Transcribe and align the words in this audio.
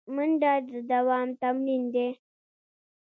منډه 0.15 0.53
د 0.69 0.71
دوام 0.91 1.27
تمرین 1.41 1.83
دی 1.93 2.09